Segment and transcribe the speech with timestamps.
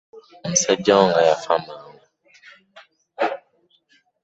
[0.45, 2.01] Omusajja wo nga yaffa mangu.